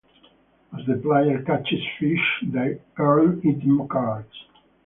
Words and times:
As 0.75 0.83
the 0.87 0.95
player 0.95 1.43
catches 1.43 1.79
fish, 1.99 2.43
they 2.51 2.79
earn 2.97 3.39
item 3.47 3.87
cards. 3.87 4.35